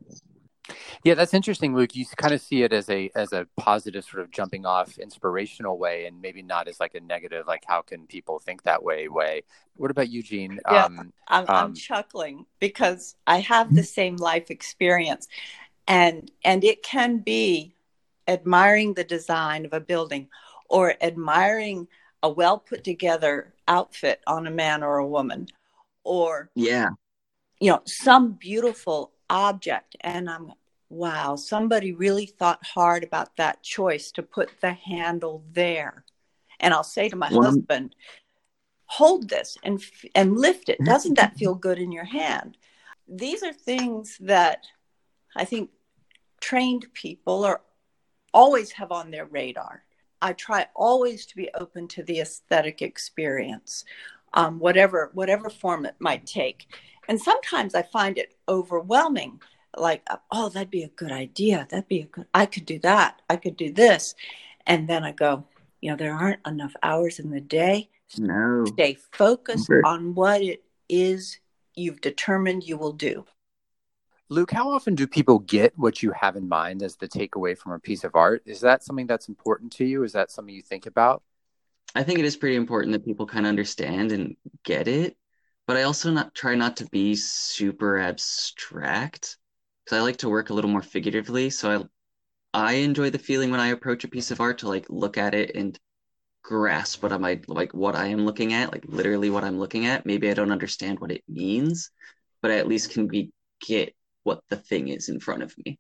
yeah, 1.04 1.14
that's 1.14 1.34
interesting, 1.34 1.76
Luke. 1.76 1.96
You 1.96 2.06
kind 2.18 2.34
of 2.34 2.42
see 2.42 2.64
it 2.64 2.74
as 2.74 2.90
a 2.90 3.10
as 3.16 3.34
a 3.34 3.48
positive 3.58 4.04
sort 4.04 4.24
of 4.24 4.32
jumping 4.32 4.66
off 4.66 4.98
inspirational 4.98 5.78
way 5.78 6.06
and 6.06 6.22
maybe 6.22 6.42
not 6.42 6.68
as 6.68 6.80
like 6.80 6.96
a 6.96 7.00
negative, 7.00 7.48
like 7.48 7.64
how 7.68 7.82
can 7.82 8.08
people 8.08 8.40
think 8.40 8.64
that 8.64 8.84
way 8.84 9.08
way. 9.08 9.44
What 9.76 9.92
about 9.92 10.10
Eugene? 10.10 10.60
Yeah, 10.70 10.86
um, 10.86 11.14
I'm, 11.28 11.44
um, 11.44 11.48
I'm 11.50 11.74
chuckling 11.76 12.46
because 12.60 13.16
I 13.26 13.40
have 13.40 13.74
the 13.74 13.84
same 13.84 14.18
life 14.18 14.52
experience 14.52 15.28
and 15.88 16.32
and 16.44 16.64
it 16.64 16.84
can 16.84 17.18
be 17.18 17.76
admiring 18.28 18.94
the 18.94 19.04
design 19.04 19.66
of 19.66 19.74
a 19.74 19.80
building 19.80 20.28
or 20.70 20.96
admiring 21.02 21.88
a 22.24 22.30
well 22.30 22.58
put 22.58 22.84
together 22.84 23.54
outfit 23.68 24.22
on 24.28 24.48
a 24.48 24.52
man 24.52 24.84
or 24.84 24.98
a 24.98 25.08
woman 25.08 25.48
or 26.04 26.50
yeah 26.56 26.90
you 27.60 27.70
know 27.70 27.82
some 27.86 28.34
beautiful 28.34 29.12
object 29.30 29.96
and 30.02 30.30
i'm 30.30 30.52
wow 30.92 31.36
somebody 31.36 31.94
really 31.94 32.26
thought 32.26 32.64
hard 32.66 33.04
about 33.04 33.36
that 33.38 33.62
choice 33.64 34.12
to 34.12 34.22
put 34.22 34.50
the 34.62 34.74
handle 34.74 35.44
there 35.52 36.04
and 36.60 36.74
i'll 36.74 36.84
say 36.84 37.10
to 37.10 37.16
my 37.16 37.30
well, 37.32 37.44
husband 37.44 37.96
hold 38.86 39.30
this 39.30 39.58
and 39.64 39.82
and 40.16 40.38
lift 40.38 40.70
it 40.70 40.80
doesn't 40.84 41.16
that 41.16 41.36
feel 41.38 41.56
good 41.56 41.80
in 41.80 41.92
your 41.92 42.04
hand 42.04 42.58
these 43.08 43.42
are 43.42 43.54
things 43.54 44.18
that 44.20 44.66
i 45.36 45.46
think 45.46 45.70
trained 46.42 46.86
people 46.94 47.46
are 47.46 47.62
always 48.34 48.72
have 48.72 48.92
on 48.92 49.12
their 49.12 49.26
radar 49.26 49.84
I 50.22 50.34
try 50.34 50.68
always 50.76 51.26
to 51.28 51.36
be 51.36 51.50
open 51.56 51.88
to 51.90 52.04
the 52.04 52.20
aesthetic 52.20 52.82
experience, 52.82 53.84
um, 54.34 54.60
whatever 54.60 55.10
whatever 55.14 55.50
form 55.50 55.86
it 55.86 55.96
might 56.00 56.26
take. 56.26 56.68
And 57.08 57.20
sometimes 57.20 57.74
I 57.74 57.82
find 57.82 58.18
it 58.18 58.36
overwhelming. 58.48 59.42
Like, 59.78 60.08
oh, 60.32 60.50
that'd 60.50 60.70
be 60.70 60.84
a 60.84 60.90
good 60.90 61.12
idea. 61.12 61.68
That'd 61.70 61.88
be 61.88 62.02
a 62.02 62.06
good, 62.06 62.28
I 62.34 62.46
could 62.46 62.66
do 62.66 62.80
that. 62.80 63.22
I 63.30 63.38
could 63.38 63.56
do 63.58 63.72
this. 63.72 64.16
And 64.68 64.88
then 64.88 65.04
I 65.04 65.12
go, 65.12 65.46
you 65.80 65.90
know, 65.90 65.98
there 65.98 66.14
aren't 66.14 66.46
enough 66.46 66.74
hours 66.84 67.20
in 67.20 67.32
the 67.32 67.42
day. 67.42 67.90
No. 68.18 68.66
Stay 68.66 68.98
focused 69.12 69.72
on 69.86 70.14
what 70.14 70.42
it 70.42 70.64
is 70.90 71.40
you've 71.76 72.02
determined 72.02 72.64
you 72.64 72.78
will 72.78 72.92
do. 72.92 73.26
Luke, 74.30 74.52
how 74.52 74.72
often 74.72 74.96
do 74.96 75.08
people 75.08 75.40
get 75.40 75.74
what 75.78 76.02
you 76.02 76.12
have 76.12 76.36
in 76.36 76.48
mind 76.48 76.84
as 76.84 76.96
the 76.96 77.08
takeaway 77.08 77.58
from 77.58 77.74
a 77.74 77.80
piece 77.80 78.04
of 78.04 78.16
art? 78.16 78.44
Is 78.46 78.62
that 78.62 78.84
something 78.84 79.08
that's 79.08 79.28
important 79.28 79.74
to 79.74 79.86
you? 79.86 80.04
Is 80.04 80.14
that 80.14 80.32
something 80.32 80.54
you 80.54 80.62
think 80.62 80.86
about? 80.86 81.24
I 81.96 82.04
think 82.04 82.20
it 82.20 82.26
is 82.26 82.38
pretty 82.38 82.56
important 82.56 82.94
that 82.94 83.06
people 83.06 83.26
kind 83.26 83.46
of 83.46 83.50
understand 83.50 84.14
and 84.14 84.38
get 84.64 84.88
it, 84.88 85.18
but 85.68 85.76
I 85.76 85.84
also 85.84 86.12
not 86.12 86.34
try 86.34 86.56
not 86.56 86.78
to 86.78 86.86
be 86.86 87.16
super 87.16 87.98
abstract 88.00 89.38
because 89.86 89.98
I 90.00 90.02
like 90.02 90.18
to 90.18 90.30
work 90.30 90.50
a 90.50 90.54
little 90.54 90.72
more 90.72 90.82
figuratively. 90.82 91.50
So 91.50 91.90
I 92.54 92.70
I 92.70 92.74
enjoy 92.76 93.10
the 93.12 93.20
feeling 93.20 93.52
when 93.52 93.60
I 93.60 93.70
approach 93.70 94.04
a 94.04 94.10
piece 94.10 94.32
of 94.32 94.42
art 94.42 94.60
to 94.60 94.68
like 94.68 94.90
look 94.90 95.18
at 95.18 95.34
it 95.36 95.56
and 95.56 95.80
grasp 96.44 97.04
what 97.04 97.14
am 97.14 97.26
I 97.26 97.42
like 97.48 97.74
what 97.74 97.96
I 97.96 98.08
am 98.08 98.26
looking 98.26 98.54
at, 98.54 98.72
like 98.72 98.86
literally 98.88 99.30
what 99.30 99.44
I'm 99.44 99.60
looking 99.60 99.86
at. 99.88 100.06
Maybe 100.06 100.30
I 100.30 100.34
don't 100.36 100.52
understand 100.52 101.00
what 101.00 101.12
it 101.12 101.24
means, 101.28 101.92
but 102.42 102.52
I 102.52 102.58
at 102.58 102.68
least 102.68 102.92
can 102.92 103.08
be 103.08 103.32
get 103.62 103.96
what 104.24 104.44
the 104.50 104.58
thing 104.58 104.90
is 104.90 105.10
in 105.10 105.20
front 105.20 105.44
of 105.44 105.56
me. 105.66 105.80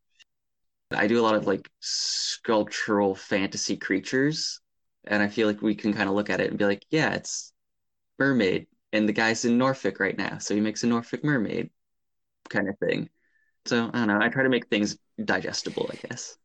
I 0.91 1.07
do 1.07 1.19
a 1.19 1.23
lot 1.23 1.35
of 1.35 1.47
like 1.47 1.69
sculptural 1.79 3.15
fantasy 3.15 3.77
creatures, 3.77 4.59
and 5.05 5.23
I 5.23 5.27
feel 5.29 5.47
like 5.47 5.61
we 5.61 5.75
can 5.75 5.93
kind 5.93 6.09
of 6.09 6.15
look 6.15 6.29
at 6.29 6.41
it 6.41 6.49
and 6.49 6.59
be 6.59 6.65
like, 6.65 6.85
yeah, 6.89 7.13
it's 7.13 7.53
mermaid, 8.19 8.67
and 8.93 9.09
the 9.09 9.13
guy's 9.13 9.45
in 9.45 9.57
Norfolk 9.57 9.99
right 9.99 10.17
now, 10.17 10.37
so 10.39 10.55
he 10.55 10.61
makes 10.61 10.83
a 10.83 10.87
Norfolk 10.87 11.23
mermaid 11.23 11.71
kind 12.49 12.69
of 12.69 12.77
thing. 12.79 13.09
So 13.65 13.89
I 13.93 13.97
don't 13.99 14.07
know. 14.07 14.19
I 14.21 14.29
try 14.29 14.43
to 14.43 14.49
make 14.49 14.67
things 14.67 14.97
digestible, 15.23 15.89
I 15.91 16.07
guess. 16.07 16.37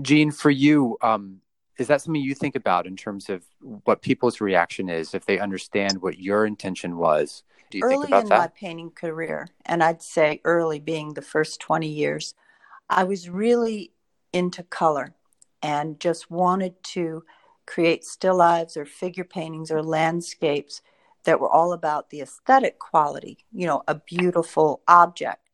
Gene, 0.00 0.30
for 0.30 0.50
you, 0.50 0.96
um, 1.02 1.40
is 1.78 1.88
that 1.88 2.00
something 2.00 2.22
you 2.22 2.34
think 2.34 2.56
about 2.56 2.86
in 2.86 2.96
terms 2.96 3.28
of 3.28 3.44
what 3.60 4.00
people's 4.00 4.40
reaction 4.40 4.88
is 4.88 5.14
if 5.14 5.26
they 5.26 5.38
understand 5.38 6.00
what 6.00 6.18
your 6.18 6.46
intention 6.46 6.96
was? 6.96 7.42
Do 7.70 7.78
you 7.78 7.84
early 7.84 7.96
think 7.96 8.04
about 8.08 8.22
in 8.22 8.28
that? 8.30 8.38
my 8.38 8.48
painting 8.48 8.90
career, 8.90 9.48
and 9.66 9.82
I'd 9.82 10.02
say 10.02 10.40
early 10.44 10.80
being 10.80 11.12
the 11.12 11.22
first 11.22 11.60
20 11.60 11.86
years, 11.86 12.34
I 12.88 13.04
was 13.04 13.28
really 13.28 13.92
into 14.32 14.62
color 14.62 15.14
and 15.62 16.00
just 16.00 16.30
wanted 16.30 16.82
to 16.82 17.24
create 17.66 18.04
still 18.04 18.36
lives 18.36 18.76
or 18.76 18.86
figure 18.86 19.24
paintings 19.24 19.70
or 19.70 19.82
landscapes 19.82 20.80
that 21.24 21.40
were 21.40 21.50
all 21.50 21.72
about 21.72 22.10
the 22.10 22.20
aesthetic 22.20 22.78
quality, 22.78 23.38
you 23.52 23.66
know, 23.66 23.82
a 23.88 23.96
beautiful 23.96 24.82
object. 24.86 25.45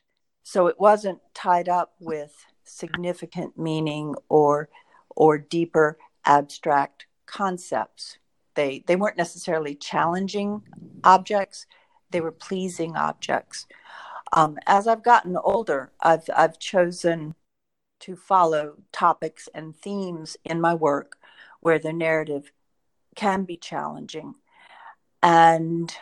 So 0.43 0.67
it 0.67 0.79
wasn't 0.79 1.21
tied 1.35 1.69
up 1.69 1.95
with 2.01 2.45
significant 2.65 3.59
meaning 3.59 4.15
or 4.29 4.69
or 5.11 5.39
deeper 5.39 5.99
abstract 6.25 7.07
concepts. 7.27 8.19
They 8.55 8.85
they 8.87 8.97
weren't 8.97 9.17
necessarily 9.17 9.75
challenging 9.75 10.63
objects; 11.05 11.67
they 12.11 12.21
were 12.21 12.33
pleasing 12.33 12.97
objects. 12.97 13.67
Um, 14.33 14.59
as 14.67 14.87
I've 14.87 15.03
gotten 15.03 15.37
older, 15.37 15.93
I've 16.01 16.29
I've 16.35 16.59
chosen 16.59 17.35
to 18.01 18.17
follow 18.17 18.75
topics 18.91 19.49
and 19.55 19.77
themes 19.77 20.37
in 20.45 20.61
my 20.61 20.75
work 20.75 21.17
where 21.61 21.79
the 21.79 21.93
narrative 21.93 22.53
can 23.15 23.45
be 23.45 23.57
challenging, 23.57 24.35
and 25.23 25.95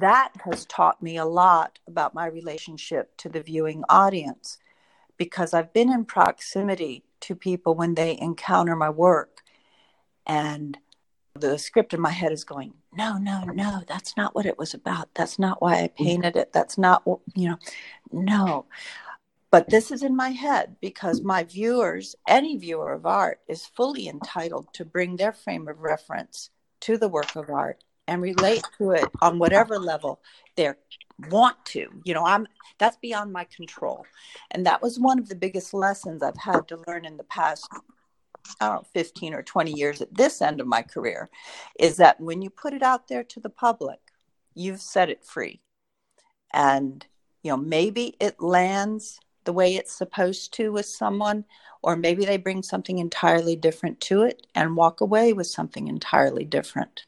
that 0.00 0.32
has 0.44 0.64
taught 0.66 1.02
me 1.02 1.16
a 1.16 1.24
lot 1.24 1.78
about 1.86 2.14
my 2.14 2.26
relationship 2.26 3.16
to 3.18 3.28
the 3.28 3.42
viewing 3.42 3.84
audience 3.88 4.58
because 5.16 5.54
I've 5.54 5.72
been 5.72 5.92
in 5.92 6.04
proximity 6.04 7.04
to 7.20 7.34
people 7.34 7.74
when 7.74 7.94
they 7.94 8.18
encounter 8.20 8.76
my 8.76 8.90
work 8.90 9.40
and 10.26 10.78
the 11.34 11.58
script 11.58 11.94
in 11.94 12.00
my 12.00 12.10
head 12.10 12.32
is 12.32 12.44
going 12.44 12.74
no 12.94 13.16
no 13.16 13.44
no 13.44 13.82
that's 13.88 14.16
not 14.16 14.34
what 14.34 14.46
it 14.46 14.58
was 14.58 14.74
about. 14.74 15.08
That's 15.14 15.38
not 15.38 15.62
why 15.62 15.74
i 15.76 15.82
mm-hmm. 15.88 16.04
painted 16.04 16.36
it. 16.36 16.52
That's 16.52 16.76
not 16.76 17.02
you 17.34 17.50
know 17.50 17.58
no. 18.10 18.66
But 19.50 19.68
this 19.68 19.90
is 19.90 20.02
in 20.02 20.16
my 20.16 20.30
head 20.30 20.76
because 20.80 21.20
my 21.22 21.44
viewers 21.44 22.16
any 22.26 22.56
viewer 22.56 22.92
of 22.92 23.06
art 23.06 23.40
is 23.48 23.66
fully 23.66 24.08
entitled 24.08 24.68
to 24.74 24.84
bring 24.84 25.16
their 25.16 25.32
frame 25.32 25.68
of 25.68 25.80
reference 25.80 26.50
to 26.80 26.96
the 26.96 27.08
work 27.08 27.36
of 27.36 27.50
art 27.50 27.82
and 28.08 28.20
relate 28.20 28.62
to 28.78 28.90
it 28.90 29.04
on 29.20 29.38
whatever 29.38 29.78
level 29.78 30.20
they 30.56 30.70
want 31.30 31.56
to 31.64 31.86
you 32.04 32.14
know 32.14 32.24
i'm 32.24 32.46
that's 32.78 32.96
beyond 32.96 33.32
my 33.32 33.44
control 33.44 34.04
and 34.50 34.66
that 34.66 34.82
was 34.82 34.98
one 34.98 35.18
of 35.18 35.28
the 35.28 35.34
biggest 35.34 35.72
lessons 35.72 36.22
i've 36.22 36.36
had 36.36 36.66
to 36.66 36.82
learn 36.86 37.04
in 37.04 37.16
the 37.16 37.24
past 37.24 37.68
I 38.60 38.66
don't 38.66 38.76
know, 38.76 38.88
15 38.92 39.34
or 39.34 39.42
20 39.42 39.72
years 39.72 40.00
at 40.00 40.14
this 40.14 40.42
end 40.42 40.60
of 40.60 40.66
my 40.66 40.82
career 40.82 41.30
is 41.78 41.96
that 41.98 42.20
when 42.20 42.42
you 42.42 42.50
put 42.50 42.74
it 42.74 42.82
out 42.82 43.08
there 43.08 43.24
to 43.24 43.40
the 43.40 43.48
public, 43.48 44.00
you've 44.54 44.80
set 44.80 45.10
it 45.10 45.24
free. 45.24 45.60
And, 46.52 47.04
you 47.42 47.50
know, 47.50 47.56
maybe 47.56 48.16
it 48.20 48.40
lands 48.40 49.20
the 49.44 49.52
way 49.52 49.74
it's 49.74 49.96
supposed 49.96 50.52
to 50.54 50.70
with 50.70 50.86
someone, 50.86 51.44
or 51.82 51.96
maybe 51.96 52.24
they 52.24 52.36
bring 52.36 52.62
something 52.62 52.98
entirely 52.98 53.56
different 53.56 54.00
to 54.00 54.22
it 54.22 54.46
and 54.54 54.76
walk 54.76 55.00
away 55.00 55.32
with 55.32 55.46
something 55.46 55.88
entirely 55.88 56.44
different. 56.44 57.06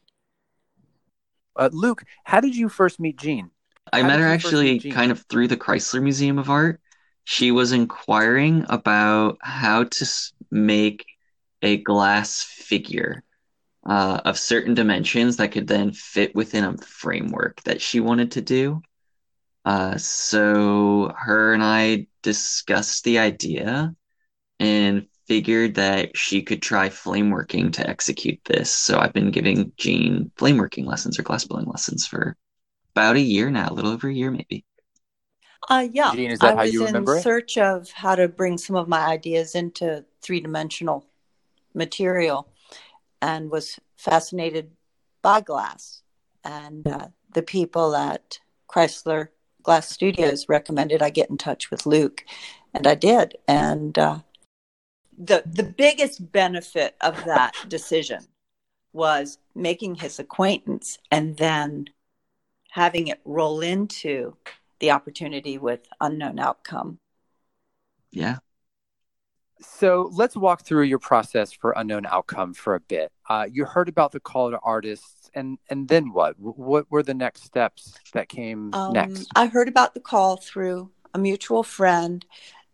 Uh, 1.55 1.69
Luke, 1.71 2.03
how 2.23 2.41
did 2.41 2.55
you 2.55 2.69
first 2.69 2.99
meet 2.99 3.17
Gene? 3.17 3.51
I 3.93 4.01
How 4.01 4.07
met 4.07 4.19
her 4.19 4.27
actually 4.27 4.79
kind 4.79 5.11
of 5.11 5.25
through 5.29 5.47
the 5.47 5.57
Chrysler 5.57 6.01
Museum 6.01 6.37
of 6.37 6.49
Art. 6.49 6.81
She 7.23 7.51
was 7.51 7.71
inquiring 7.71 8.65
about 8.69 9.37
how 9.41 9.85
to 9.85 10.05
make 10.51 11.05
a 11.61 11.77
glass 11.77 12.43
figure 12.43 13.23
uh, 13.85 14.21
of 14.25 14.37
certain 14.37 14.73
dimensions 14.73 15.37
that 15.37 15.51
could 15.51 15.67
then 15.67 15.91
fit 15.91 16.35
within 16.35 16.63
a 16.63 16.77
framework 16.77 17.61
that 17.63 17.81
she 17.81 17.99
wanted 17.99 18.31
to 18.31 18.41
do. 18.41 18.81
Uh, 19.63 19.97
so 19.97 21.13
her 21.17 21.53
and 21.53 21.63
I 21.63 22.07
discussed 22.21 23.03
the 23.03 23.19
idea 23.19 23.95
and 24.59 25.07
figured 25.27 25.75
that 25.75 26.15
she 26.17 26.41
could 26.41 26.61
try 26.61 26.89
flameworking 26.89 27.73
to 27.73 27.89
execute 27.89 28.39
this. 28.45 28.71
So 28.71 28.99
I've 28.99 29.13
been 29.13 29.31
giving 29.31 29.71
Gene 29.77 30.31
flameworking 30.37 30.85
lessons 30.85 31.19
or 31.19 31.23
glassblowing 31.23 31.67
lessons 31.67 32.05
for 32.05 32.35
about 32.95 33.15
a 33.15 33.21
year 33.21 33.49
now, 33.49 33.69
a 33.69 33.73
little 33.73 33.91
over 33.91 34.07
a 34.07 34.13
year 34.13 34.31
maybe. 34.31 34.65
Uh, 35.67 35.87
yeah, 35.91 36.13
Gene, 36.13 36.31
is 36.31 36.39
that 36.39 36.53
I 36.53 36.55
how 36.55 36.61
was 36.63 36.73
you 36.73 36.81
in 36.81 36.87
remember 36.87 37.17
it? 37.17 37.23
search 37.23 37.57
of 37.57 37.89
how 37.91 38.15
to 38.15 38.27
bring 38.27 38.57
some 38.57 38.75
of 38.75 38.87
my 38.87 39.05
ideas 39.07 39.55
into 39.55 40.05
three 40.21 40.39
dimensional 40.39 41.07
material 41.73 42.47
and 43.21 43.49
was 43.49 43.79
fascinated 43.95 44.71
by 45.21 45.41
glass. 45.41 46.01
And 46.43 46.87
uh, 46.87 47.07
the 47.33 47.41
people 47.41 47.95
at 47.95 48.39
Chrysler 48.69 49.29
Glass 49.63 49.89
Studios 49.89 50.47
recommended 50.47 51.01
I 51.01 51.09
get 51.09 51.31
in 51.31 51.37
touch 51.37 51.71
with 51.71 51.87
Luke, 51.87 52.23
and 52.73 52.85
I 52.85 52.93
did. 52.93 53.35
And 53.47 53.97
uh, 53.97 54.19
the 55.17 55.43
the 55.45 55.63
biggest 55.63 56.31
benefit 56.31 56.95
of 57.01 57.23
that 57.25 57.53
decision 57.67 58.25
was 58.93 59.37
making 59.53 59.95
his 59.95 60.19
acquaintance 60.19 60.97
and 61.11 61.37
then 61.37 61.85
having 62.71 63.07
it 63.07 63.21
roll 63.25 63.61
into 63.61 64.35
the 64.79 64.91
opportunity 64.91 65.57
with 65.57 65.87
unknown 66.01 66.39
outcome. 66.39 66.99
Yeah. 68.11 68.37
So 69.61 70.11
let's 70.13 70.35
walk 70.35 70.63
through 70.63 70.83
your 70.83 70.99
process 70.99 71.51
for 71.51 71.73
unknown 71.77 72.05
outcome 72.05 72.53
for 72.53 72.75
a 72.75 72.79
bit. 72.79 73.11
Uh, 73.29 73.47
you 73.49 73.65
heard 73.65 73.89
about 73.89 74.11
the 74.11 74.19
call 74.19 74.51
to 74.51 74.59
artists, 74.59 75.29
and 75.33 75.57
and 75.69 75.87
then 75.87 76.11
what? 76.11 76.37
What 76.37 76.91
were 76.91 77.03
the 77.03 77.13
next 77.13 77.43
steps 77.43 77.93
that 78.13 78.27
came 78.27 78.73
Um, 78.73 78.93
next? 78.93 79.29
I 79.35 79.47
heard 79.47 79.67
about 79.69 79.93
the 79.93 80.01
call 80.01 80.37
through 80.37 80.91
a 81.13 81.17
mutual 81.17 81.63
friend, 81.63 82.25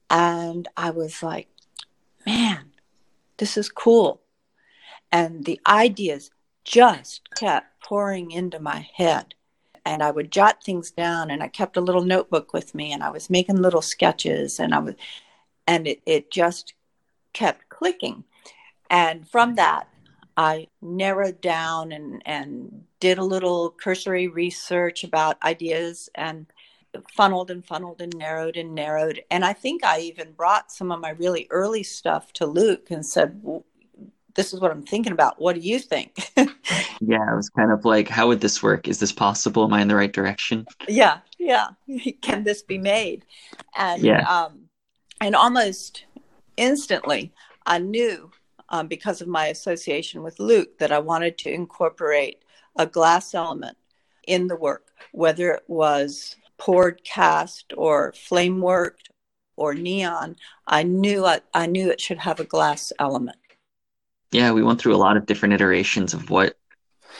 and 0.09 0.67
I 0.75 0.89
was 0.89 1.21
like, 1.21 1.47
man, 2.31 2.71
this 3.37 3.57
is 3.57 3.69
cool. 3.69 4.21
And 5.11 5.43
the 5.43 5.59
ideas 5.67 6.31
just 6.63 7.21
kept 7.35 7.83
pouring 7.83 8.31
into 8.31 8.59
my 8.59 8.87
head. 8.93 9.35
And 9.85 10.01
I 10.03 10.11
would 10.11 10.31
jot 10.31 10.63
things 10.63 10.91
down, 10.91 11.31
and 11.31 11.41
I 11.41 11.47
kept 11.47 11.75
a 11.75 11.81
little 11.81 12.03
notebook 12.03 12.53
with 12.53 12.75
me, 12.75 12.93
and 12.93 13.03
I 13.03 13.09
was 13.09 13.29
making 13.29 13.57
little 13.57 13.81
sketches, 13.81 14.59
and 14.59 14.73
I 14.75 14.79
was, 14.79 14.95
and 15.67 15.87
it, 15.87 16.01
it 16.05 16.31
just 16.31 16.75
kept 17.33 17.67
clicking. 17.69 18.23
And 18.89 19.27
from 19.27 19.53
mm. 19.53 19.55
that, 19.57 19.87
I 20.37 20.67
narrowed 20.81 21.41
down 21.41 21.91
and, 21.91 22.21
and 22.25 22.83
did 22.99 23.17
a 23.17 23.23
little 23.23 23.71
cursory 23.71 24.27
research 24.27 25.03
about 25.03 25.41
ideas 25.43 26.09
and 26.15 26.45
funneled 27.13 27.51
and 27.51 27.65
funneled 27.65 28.01
and 28.01 28.15
narrowed 28.17 28.57
and 28.57 28.75
narrowed. 28.75 29.21
And 29.31 29.45
I 29.45 29.53
think 29.53 29.83
I 29.85 29.99
even 30.01 30.31
brought 30.33 30.71
some 30.71 30.91
of 30.91 30.99
my 30.99 31.11
really 31.11 31.47
early 31.49 31.83
stuff 31.83 32.33
to 32.33 32.45
Luke 32.45 32.91
and 32.91 33.05
said, 33.05 33.41
"W- 33.41 33.63
This 34.35 34.53
is 34.53 34.59
what 34.61 34.71
I'm 34.71 34.83
thinking 34.83 35.11
about. 35.13 35.41
What 35.41 35.55
do 35.55 35.61
you 35.61 35.79
think? 35.79 36.31
Yeah, 37.03 37.33
it 37.33 37.35
was 37.35 37.49
kind 37.49 37.71
of 37.71 37.83
like, 37.83 38.07
how 38.07 38.27
would 38.27 38.41
this 38.41 38.61
work? 38.61 38.87
Is 38.87 38.99
this 38.99 39.11
possible? 39.11 39.63
Am 39.63 39.73
I 39.73 39.81
in 39.81 39.87
the 39.87 39.95
right 39.95 40.11
direction? 40.13 40.67
yeah, 40.87 41.19
yeah, 41.39 41.69
can 42.21 42.43
this 42.43 42.61
be 42.61 42.77
made? 42.77 43.25
And 43.75 44.03
Yeah. 44.03 44.21
um, 44.29 44.69
and 45.19 45.35
almost 45.35 46.05
instantly, 46.57 47.33
I 47.65 47.79
knew 47.79 48.29
um, 48.69 48.87
because 48.87 49.19
of 49.19 49.27
my 49.27 49.47
association 49.47 50.21
with 50.21 50.39
Luke 50.39 50.77
that 50.77 50.91
I 50.91 50.99
wanted 50.99 51.37
to 51.39 51.51
incorporate 51.51 52.43
a 52.75 52.85
glass 52.85 53.33
element 53.33 53.77
in 54.27 54.47
the 54.47 54.55
work, 54.55 54.91
whether 55.11 55.51
it 55.51 55.63
was 55.67 56.35
poured 56.61 57.03
cast 57.03 57.73
or 57.75 58.13
flame 58.13 58.61
worked 58.61 59.09
or 59.55 59.73
neon. 59.73 60.35
I 60.67 60.83
knew 60.83 61.25
I, 61.25 61.41
I 61.55 61.65
knew 61.65 61.89
it 61.89 61.99
should 61.99 62.19
have 62.19 62.39
a 62.39 62.45
glass 62.45 62.93
element. 62.99 63.37
Yeah, 64.31 64.51
we 64.51 64.61
went 64.61 64.79
through 64.79 64.95
a 64.95 64.97
lot 64.97 65.17
of 65.17 65.25
different 65.25 65.55
iterations 65.55 66.13
of 66.13 66.29
what 66.29 66.57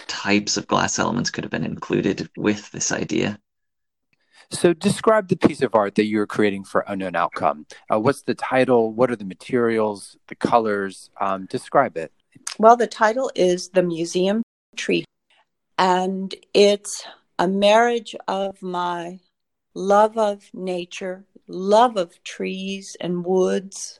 types 0.06 0.58
of 0.58 0.68
glass 0.68 1.00
elements 1.00 1.32
could 1.32 1.44
have 1.44 1.50
been 1.50 1.66
included 1.66 2.30
with 2.38 2.72
this 2.72 2.92
idea. 2.92 3.40
So, 4.52 4.74
describe 4.74 5.28
the 5.28 5.38
piece 5.38 5.62
of 5.62 5.74
art 5.74 5.96
that 5.96 6.06
you're 6.06 6.28
creating 6.28 6.66
for 6.66 6.84
Unknown 6.88 7.16
Outcome. 7.16 7.66
Uh, 7.92 8.00
what's 8.00 8.22
the 8.22 8.36
title? 8.36 8.94
What 8.94 9.10
are 9.10 9.16
the 9.16 9.26
materials, 9.26 10.18
the 10.28 10.36
colors? 10.36 11.10
Um, 11.20 11.48
describe 11.48 11.98
it. 11.98 12.12
Well, 12.60 12.78
the 12.78 12.88
title 12.88 13.32
is 13.34 13.70
The 13.70 13.82
Museum 13.82 14.44
Tree, 14.76 15.06
and 15.80 16.36
it's 16.54 17.08
a 17.40 17.48
marriage 17.48 18.14
of 18.28 18.62
my 18.62 19.20
love 19.74 20.18
of 20.18 20.50
nature, 20.54 21.24
love 21.48 21.98
of 21.98 22.24
trees 22.24 22.96
and 23.00 23.26
woods, 23.26 24.00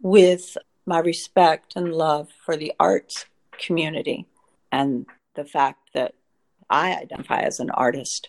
with 0.00 0.56
my 0.86 0.98
respect 0.98 1.74
and 1.76 1.92
love 1.92 2.28
for 2.44 2.56
the 2.56 2.72
arts 2.78 3.26
community 3.58 4.26
and 4.72 5.06
the 5.34 5.44
fact 5.44 5.90
that 5.94 6.14
I 6.70 6.94
identify 6.94 7.40
as 7.40 7.60
an 7.60 7.70
artist. 7.70 8.28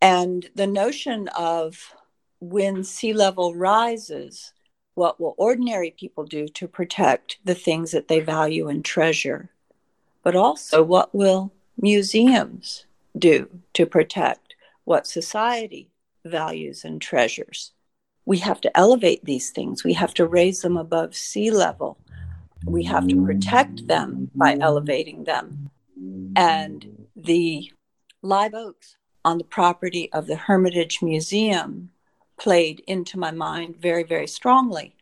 And 0.00 0.48
the 0.54 0.66
notion 0.66 1.28
of 1.28 1.94
when 2.40 2.82
sea 2.82 3.12
level 3.12 3.54
rises, 3.54 4.52
what 4.94 5.20
will 5.20 5.34
ordinary 5.38 5.90
people 5.90 6.24
do 6.24 6.48
to 6.48 6.68
protect 6.68 7.38
the 7.44 7.54
things 7.54 7.92
that 7.92 8.08
they 8.08 8.20
value 8.20 8.68
and 8.68 8.84
treasure? 8.84 9.50
But 10.22 10.36
also, 10.36 10.82
what 10.82 11.14
will 11.14 11.52
museums 11.80 12.84
do 13.16 13.48
to 13.74 13.86
protect 13.86 14.54
what 14.84 15.06
society 15.06 15.91
values 16.24 16.84
and 16.84 17.00
treasures? 17.00 17.72
We 18.24 18.38
have 18.38 18.60
to 18.62 18.76
elevate 18.76 19.24
these 19.24 19.50
things, 19.50 19.84
we 19.84 19.94
have 19.94 20.14
to 20.14 20.26
raise 20.26 20.62
them 20.62 20.76
above 20.76 21.14
sea 21.14 21.50
level. 21.50 21.98
We 22.64 22.84
have 22.84 23.08
to 23.08 23.24
protect 23.24 23.88
them 23.88 24.30
by 24.36 24.56
elevating 24.60 25.24
them. 25.24 25.70
And 26.36 27.06
the 27.16 27.72
live 28.22 28.54
oaks 28.54 28.96
on 29.24 29.38
the 29.38 29.44
property 29.44 30.12
of 30.12 30.26
the 30.26 30.36
Hermitage 30.36 31.02
Museum 31.02 31.90
played 32.38 32.82
into 32.86 33.18
my 33.18 33.30
mind 33.30 33.76
very, 33.76 34.02
very 34.04 34.26
strongly 34.26 34.94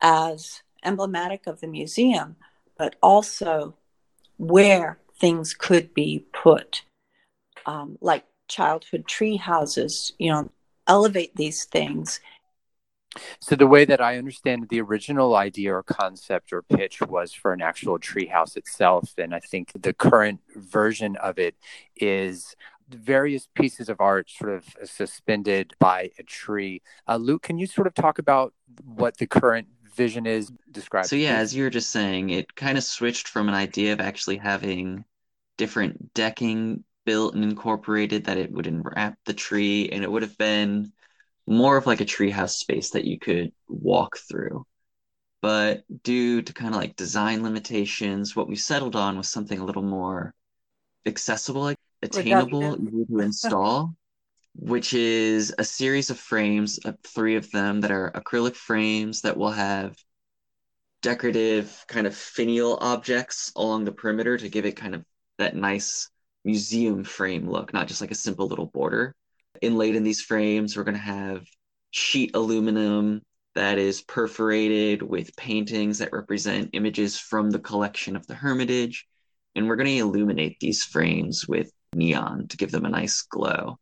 as 0.00 0.62
emblematic 0.82 1.46
of 1.46 1.60
the 1.60 1.66
museum, 1.66 2.36
but 2.76 2.96
also 3.02 3.74
where 4.36 4.98
things 5.18 5.54
could 5.54 5.94
be 5.94 6.26
put, 6.32 6.82
um, 7.66 7.96
like 8.00 8.24
childhood 8.48 9.06
tree 9.06 9.36
houses, 9.36 10.12
you 10.18 10.30
know, 10.30 10.50
elevate 10.86 11.34
these 11.36 11.64
things. 11.64 12.20
So, 13.40 13.54
the 13.54 13.66
way 13.66 13.84
that 13.84 14.00
I 14.00 14.18
understand 14.18 14.68
the 14.68 14.80
original 14.80 15.36
idea 15.36 15.74
or 15.74 15.82
concept 15.84 16.52
or 16.52 16.62
pitch 16.62 17.00
was 17.00 17.32
for 17.32 17.52
an 17.52 17.62
actual 17.62 17.98
treehouse 17.98 18.56
itself. 18.56 19.14
And 19.18 19.34
I 19.34 19.40
think 19.40 19.70
the 19.80 19.92
current 19.92 20.40
version 20.56 21.16
of 21.16 21.38
it 21.38 21.54
is 21.96 22.56
various 22.88 23.48
pieces 23.54 23.88
of 23.88 24.00
art 24.00 24.28
sort 24.30 24.52
of 24.52 24.64
suspended 24.88 25.74
by 25.78 26.10
a 26.18 26.22
tree. 26.22 26.82
Uh, 27.08 27.16
Luke, 27.16 27.42
can 27.42 27.58
you 27.58 27.66
sort 27.66 27.86
of 27.86 27.94
talk 27.94 28.18
about 28.18 28.52
what 28.84 29.16
the 29.18 29.26
current 29.26 29.68
vision 29.94 30.26
is? 30.26 30.52
Describe. 30.70 31.06
So 31.06 31.16
yeah, 31.16 31.36
as 31.36 31.54
you 31.54 31.64
were 31.64 31.70
just 31.70 31.90
saying, 31.90 32.30
it 32.30 32.54
kind 32.54 32.76
of 32.76 32.84
switched 32.84 33.28
from 33.28 33.48
an 33.48 33.54
idea 33.54 33.92
of 33.92 34.00
actually 34.00 34.36
having 34.36 35.04
different 35.56 36.12
decking 36.14 36.84
built 37.04 37.34
and 37.34 37.44
incorporated 37.44 38.24
that 38.24 38.38
it 38.38 38.50
would 38.52 38.66
enwrap 38.66 39.18
the 39.24 39.34
tree, 39.34 39.88
and 39.90 40.02
it 40.02 40.10
would 40.10 40.22
have 40.22 40.38
been 40.38 40.92
more 41.46 41.76
of 41.76 41.86
like 41.86 42.00
a 42.00 42.06
treehouse 42.06 42.56
space 42.56 42.90
that 42.90 43.04
you 43.04 43.18
could 43.18 43.52
walk 43.68 44.16
through. 44.16 44.64
But 45.42 45.84
due 46.02 46.40
to 46.42 46.52
kind 46.54 46.74
of 46.74 46.80
like 46.80 46.96
design 46.96 47.42
limitations, 47.42 48.34
what 48.34 48.48
we 48.48 48.56
settled 48.56 48.96
on 48.96 49.18
was 49.18 49.28
something 49.28 49.58
a 49.58 49.64
little 49.64 49.82
more 49.82 50.34
accessible, 51.06 51.74
attainable, 52.02 52.76
easy 52.80 53.04
to 53.06 53.20
install, 53.20 53.94
which 54.56 54.94
is 54.94 55.54
a 55.58 55.64
series 55.64 56.10
of 56.10 56.18
frames, 56.18 56.78
uh, 56.84 56.92
three 57.02 57.36
of 57.36 57.50
them 57.50 57.82
that 57.82 57.90
are 57.90 58.10
acrylic 58.12 58.54
frames 58.54 59.20
that 59.22 59.36
will 59.36 59.50
have 59.50 59.96
decorative 61.02 61.84
kind 61.88 62.06
of 62.06 62.16
finial 62.16 62.78
objects 62.80 63.52
along 63.56 63.84
the 63.84 63.92
perimeter 63.92 64.38
to 64.38 64.48
give 64.48 64.64
it 64.64 64.76
kind 64.76 64.94
of 64.94 65.04
that 65.36 65.54
nice 65.54 66.08
museum 66.44 67.04
frame 67.04 67.48
look, 67.48 67.72
not 67.72 67.88
just 67.88 68.00
like 68.00 68.10
a 68.10 68.16
simple 68.16 68.46
little 68.46 68.66
border. 68.66 69.14
Inlaid 69.62 69.96
in 69.96 70.02
these 70.02 70.20
frames, 70.20 70.76
we're 70.76 70.84
going 70.84 70.96
to 70.96 71.00
have 71.00 71.46
sheet 71.90 72.32
aluminum 72.34 73.22
that 73.54 73.78
is 73.78 74.02
perforated 74.02 75.02
with 75.02 75.36
paintings 75.36 75.98
that 75.98 76.12
represent 76.12 76.70
images 76.72 77.18
from 77.18 77.50
the 77.50 77.58
collection 77.58 78.16
of 78.16 78.26
the 78.26 78.34
Hermitage. 78.34 79.06
And 79.54 79.68
we're 79.68 79.76
going 79.76 79.86
to 79.86 79.98
illuminate 79.98 80.58
these 80.60 80.84
frames 80.84 81.46
with 81.46 81.70
neon 81.94 82.48
to 82.48 82.56
give 82.56 82.72
them 82.72 82.84
a 82.84 82.90
nice 82.90 83.22
glow. 83.22 83.78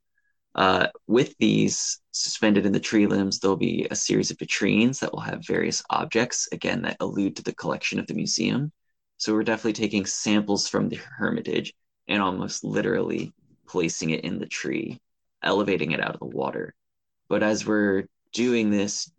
Uh, 0.54 0.88
with 1.06 1.34
these 1.38 2.00
suspended 2.10 2.66
in 2.66 2.72
the 2.72 2.80
tree 2.80 3.06
limbs, 3.06 3.38
there'll 3.38 3.56
be 3.56 3.86
a 3.90 3.96
series 3.96 4.30
of 4.30 4.36
vitrines 4.36 5.00
that 5.00 5.12
will 5.12 5.20
have 5.20 5.46
various 5.46 5.82
objects, 5.88 6.46
again, 6.52 6.82
that 6.82 6.98
allude 7.00 7.36
to 7.36 7.42
the 7.42 7.54
collection 7.54 7.98
of 7.98 8.06
the 8.06 8.14
museum. 8.14 8.70
So 9.16 9.32
we're 9.32 9.44
definitely 9.44 9.72
taking 9.72 10.04
samples 10.04 10.68
from 10.68 10.90
the 10.90 10.96
Hermitage 10.96 11.72
and 12.08 12.22
almost 12.22 12.64
literally 12.64 13.32
placing 13.66 14.10
it 14.10 14.24
in 14.24 14.38
the 14.38 14.46
tree, 14.46 15.00
elevating 15.42 15.92
it 15.92 16.00
out 16.00 16.14
of 16.14 16.20
the 16.20 16.36
water. 16.36 16.74
But 17.28 17.42
as 17.42 17.66
we're 17.66 18.04
doing 18.32 18.70
this, 18.70 19.10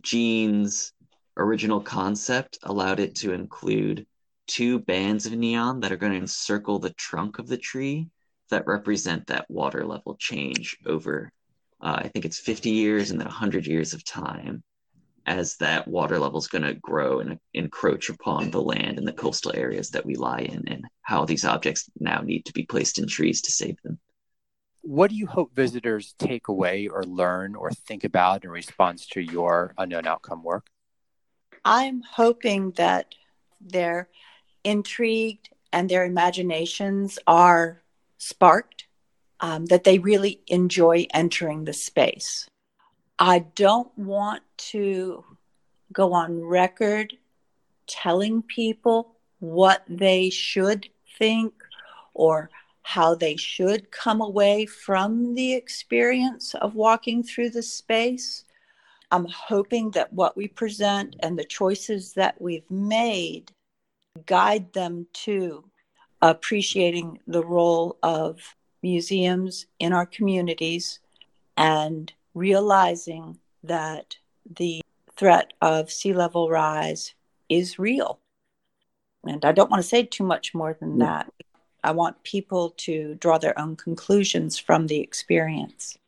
Gene's 0.00 0.92
original 1.36 1.80
concept 1.80 2.58
allowed 2.62 3.00
it 3.00 3.14
to 3.16 3.32
include 3.32 4.06
two 4.46 4.80
bands 4.80 5.26
of 5.26 5.32
neon 5.32 5.80
that 5.80 5.92
are 5.92 5.96
going 5.96 6.12
to 6.12 6.18
encircle 6.18 6.78
the 6.78 6.92
trunk 6.94 7.38
of 7.38 7.46
the 7.46 7.56
tree 7.58 8.08
that 8.50 8.66
represent 8.66 9.26
that 9.28 9.48
water 9.50 9.86
level 9.86 10.16
change 10.16 10.76
over, 10.86 11.32
uh, 11.80 12.00
I 12.04 12.08
think 12.08 12.24
it's 12.24 12.40
50 12.40 12.70
years 12.70 13.10
and 13.10 13.20
then 13.20 13.28
100 13.28 13.66
years 13.66 13.94
of 13.94 14.04
time 14.04 14.62
as 15.30 15.56
that 15.58 15.86
water 15.86 16.18
level 16.18 16.40
is 16.40 16.48
going 16.48 16.64
to 16.64 16.74
grow 16.74 17.20
and 17.20 17.38
encroach 17.54 18.10
upon 18.10 18.50
the 18.50 18.60
land 18.60 18.98
and 18.98 19.06
the 19.06 19.12
coastal 19.12 19.52
areas 19.54 19.90
that 19.90 20.04
we 20.04 20.16
lie 20.16 20.40
in 20.40 20.66
and 20.66 20.84
how 21.02 21.24
these 21.24 21.44
objects 21.44 21.88
now 22.00 22.20
need 22.20 22.44
to 22.44 22.52
be 22.52 22.64
placed 22.64 22.98
in 22.98 23.06
trees 23.06 23.40
to 23.42 23.52
save 23.52 23.80
them. 23.82 24.00
What 24.82 25.10
do 25.10 25.16
you 25.16 25.28
hope 25.28 25.54
visitors 25.54 26.14
take 26.18 26.48
away 26.48 26.88
or 26.88 27.04
learn 27.04 27.54
or 27.54 27.70
think 27.70 28.02
about 28.02 28.44
in 28.44 28.50
response 28.50 29.06
to 29.08 29.20
your 29.20 29.72
unknown 29.78 30.06
outcome 30.06 30.42
work? 30.42 30.66
I'm 31.64 32.02
hoping 32.02 32.72
that 32.72 33.14
they're 33.60 34.08
intrigued 34.64 35.50
and 35.72 35.88
their 35.88 36.04
imaginations 36.04 37.20
are 37.28 37.82
sparked, 38.18 38.88
um, 39.38 39.66
that 39.66 39.84
they 39.84 40.00
really 40.00 40.40
enjoy 40.48 41.06
entering 41.14 41.64
the 41.64 41.72
space. 41.72 42.49
I 43.22 43.40
don't 43.54 43.96
want 43.98 44.42
to 44.72 45.22
go 45.92 46.14
on 46.14 46.42
record 46.42 47.18
telling 47.86 48.42
people 48.42 49.14
what 49.40 49.84
they 49.90 50.30
should 50.30 50.88
think 51.18 51.52
or 52.14 52.48
how 52.82 53.14
they 53.14 53.36
should 53.36 53.90
come 53.90 54.22
away 54.22 54.64
from 54.64 55.34
the 55.34 55.52
experience 55.52 56.54
of 56.54 56.74
walking 56.74 57.22
through 57.22 57.50
the 57.50 57.62
space. 57.62 58.44
I'm 59.10 59.26
hoping 59.26 59.90
that 59.90 60.10
what 60.14 60.34
we 60.34 60.48
present 60.48 61.16
and 61.20 61.38
the 61.38 61.44
choices 61.44 62.14
that 62.14 62.40
we've 62.40 62.70
made 62.70 63.52
guide 64.24 64.72
them 64.72 65.06
to 65.12 65.62
appreciating 66.22 67.20
the 67.26 67.44
role 67.44 67.98
of 68.02 68.56
museums 68.82 69.66
in 69.78 69.92
our 69.92 70.06
communities 70.06 71.00
and 71.58 72.10
realizing 72.34 73.38
that 73.62 74.16
the 74.56 74.80
threat 75.16 75.52
of 75.60 75.90
sea 75.90 76.12
level 76.12 76.48
rise 76.48 77.14
is 77.48 77.78
real. 77.78 78.20
And 79.24 79.44
I 79.44 79.52
don't 79.52 79.70
want 79.70 79.82
to 79.82 79.88
say 79.88 80.02
too 80.04 80.24
much 80.24 80.54
more 80.54 80.76
than 80.78 80.98
that. 80.98 81.30
I 81.84 81.92
want 81.92 82.22
people 82.22 82.70
to 82.78 83.14
draw 83.16 83.38
their 83.38 83.58
own 83.58 83.76
conclusions 83.76 84.58
from 84.58 84.86
the 84.86 85.00
experience. 85.00 85.98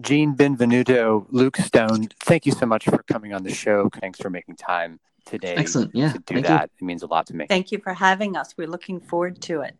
Gene 0.00 0.36
Benvenuto, 0.36 1.26
Luke 1.30 1.56
Stone, 1.56 2.08
thank 2.20 2.46
you 2.46 2.52
so 2.52 2.66
much 2.66 2.84
for 2.84 2.98
coming 2.98 3.32
on 3.32 3.42
the 3.42 3.52
show. 3.52 3.88
Thanks 4.00 4.20
for 4.20 4.30
making 4.30 4.56
time 4.56 5.00
today 5.26 5.54
Excellent. 5.56 5.94
Yeah. 5.94 6.12
to 6.12 6.18
do 6.18 6.34
thank 6.34 6.46
you. 6.46 6.54
that. 6.54 6.70
It 6.80 6.84
means 6.84 7.02
a 7.02 7.06
lot 7.06 7.26
to 7.26 7.36
me. 7.36 7.46
Thank 7.48 7.72
you 7.72 7.78
for 7.78 7.92
having 7.92 8.36
us. 8.36 8.54
We're 8.56 8.68
looking 8.68 9.00
forward 9.00 9.40
to 9.42 9.62
it. 9.62 9.74